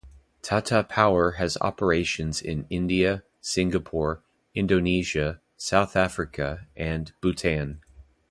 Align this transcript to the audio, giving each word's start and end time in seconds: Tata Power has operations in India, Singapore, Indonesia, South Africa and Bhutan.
Tata 0.41 0.83
Power 0.83 1.33
has 1.33 1.59
operations 1.61 2.41
in 2.41 2.65
India, 2.71 3.21
Singapore, 3.39 4.23
Indonesia, 4.55 5.39
South 5.59 5.95
Africa 5.95 6.65
and 6.75 7.13
Bhutan. 7.21 7.81